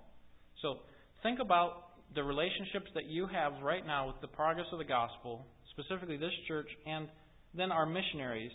[0.62, 0.78] So
[1.24, 5.46] think about the relationships that you have right now with the progress of the gospel,
[5.72, 7.08] specifically this church and
[7.56, 8.52] then our missionaries.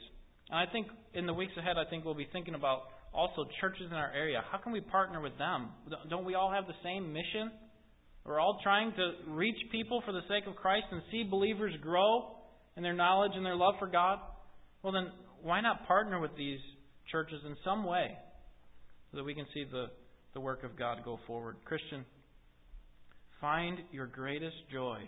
[0.51, 2.83] And I think in the weeks ahead, I think we'll be thinking about
[3.13, 4.43] also churches in our area.
[4.51, 5.69] How can we partner with them?
[6.11, 7.53] Don't we all have the same mission?
[8.25, 12.33] We're all trying to reach people for the sake of Christ and see believers grow
[12.77, 14.19] in their knowledge and their love for God.
[14.83, 15.09] Well, then,
[15.43, 16.59] why not partner with these
[17.13, 18.17] churches in some way
[19.11, 19.87] so that we can see the,
[20.35, 21.57] the work of God go forward?
[21.65, 22.05] Christian,
[23.41, 24.99] find your greatest joy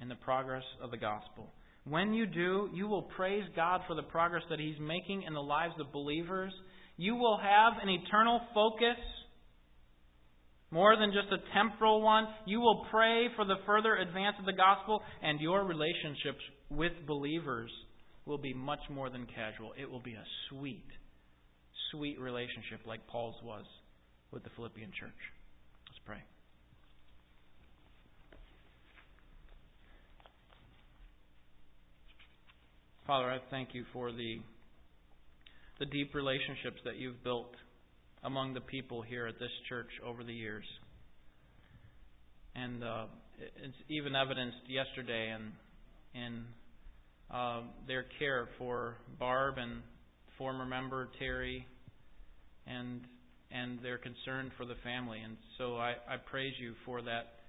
[0.00, 1.52] in the progress of the gospel.
[1.84, 5.42] When you do, you will praise God for the progress that He's making in the
[5.42, 6.52] lives of believers.
[6.96, 8.98] You will have an eternal focus,
[10.70, 12.26] more than just a temporal one.
[12.46, 17.70] You will pray for the further advance of the gospel, and your relationships with believers
[18.26, 19.72] will be much more than casual.
[19.80, 20.86] It will be a sweet,
[21.90, 23.64] sweet relationship like Paul's was
[24.32, 25.10] with the Philippian church.
[25.88, 26.22] Let's pray.
[33.06, 34.38] Father, I thank you for the
[35.80, 37.54] the deep relationships that you've built
[38.22, 40.64] among the people here at this church over the years.
[42.54, 43.04] And uh,
[43.38, 46.44] it's even evidenced yesterday in in
[47.32, 49.82] uh, their care for Barb and
[50.36, 51.66] former member Terry,
[52.66, 53.00] and
[53.50, 55.20] and their concern for the family.
[55.20, 57.40] And so I, I praise you for that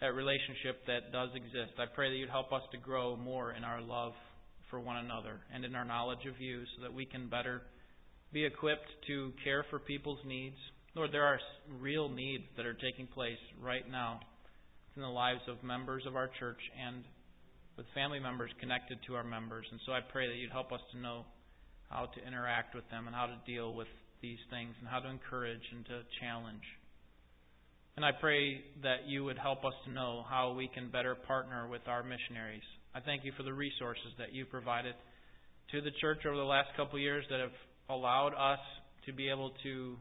[0.00, 1.78] that relationship that does exist.
[1.78, 4.12] I pray that you'd help us to grow more in our love
[4.68, 7.62] for one another and in our knowledge of you so that we can better
[8.32, 10.56] be equipped to care for people's needs.
[10.96, 11.38] Lord, there are
[11.78, 14.18] real needs that are taking place right now
[14.96, 17.04] in the lives of members of our church and
[17.76, 19.66] with family members connected to our members.
[19.70, 21.24] And so I pray that you'd help us to know
[21.88, 23.88] how to interact with them and how to deal with
[24.22, 26.62] these things and how to encourage and to challenge.
[27.96, 31.68] And I pray that you would help us to know how we can better partner
[31.68, 32.64] with our missionaries
[32.94, 34.94] I thank you for the resources that you provided
[35.70, 37.56] to the church over the last couple of years that have
[37.88, 38.60] allowed us
[39.06, 39.96] to be able to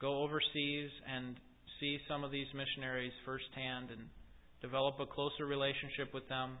[0.00, 1.34] go overseas and
[1.80, 4.06] see some of these missionaries firsthand and
[4.60, 6.56] develop a closer relationship with them.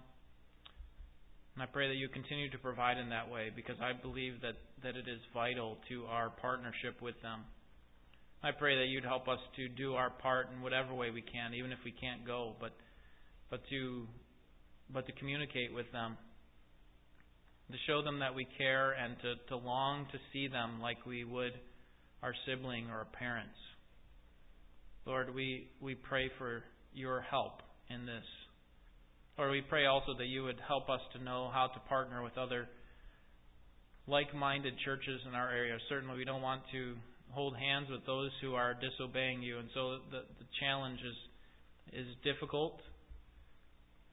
[1.54, 4.56] And I pray that you continue to provide in that way because I believe that,
[4.82, 7.40] that it is vital to our partnership with them.
[8.42, 11.54] I pray that you'd help us to do our part in whatever way we can,
[11.54, 12.72] even if we can't go, but
[13.50, 14.06] but to
[14.92, 16.16] but to communicate with them,
[17.70, 21.24] to show them that we care and to, to long to see them like we
[21.24, 21.52] would
[22.22, 23.56] our sibling or our parents.
[25.06, 26.62] Lord, we, we pray for
[26.94, 28.24] your help in this.
[29.42, 32.38] Lord, we pray also that you would help us to know how to partner with
[32.38, 32.68] other
[34.06, 35.76] like minded churches in our area.
[35.88, 36.94] Certainly, we don't want to
[37.30, 42.06] hold hands with those who are disobeying you, and so the, the challenge is, is
[42.22, 42.78] difficult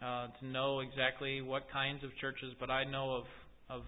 [0.02, 3.26] uh, to know exactly what kinds of churches, but I know of,
[3.70, 3.82] of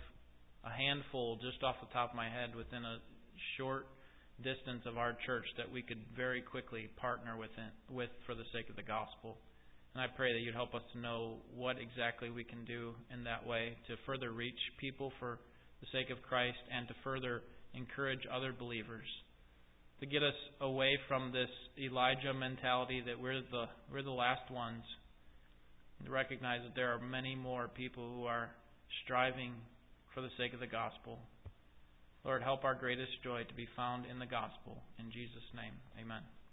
[0.64, 3.00] a handful just off the top of my head within a
[3.58, 3.88] short
[4.44, 8.46] distance of our church that we could very quickly partner with, it, with for the
[8.54, 9.38] sake of the gospel.
[9.94, 13.26] And I pray that you'd help us to know what exactly we can do in
[13.26, 15.40] that way to further reach people for
[15.82, 17.42] the sake of Christ and to further
[17.74, 19.08] encourage other believers.
[20.00, 24.84] To get us away from this Elijah mentality that we're the we're the last ones.
[26.00, 28.50] And to recognize that there are many more people who are
[29.04, 29.54] striving
[30.16, 31.20] for the sake of the gospel.
[32.24, 34.82] Lord, help our greatest joy to be found in the gospel.
[35.00, 36.22] In Jesus' name, amen.